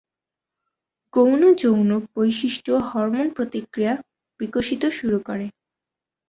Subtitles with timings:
[1.13, 3.93] গৌণ যৌন বৈশিষ্ট্য হরমোন প্রতিক্রিয়া
[4.39, 5.45] বিকশিত শুরু করে।